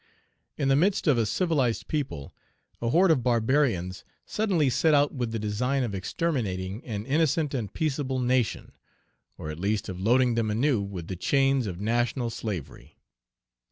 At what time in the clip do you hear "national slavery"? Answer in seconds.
11.79-12.97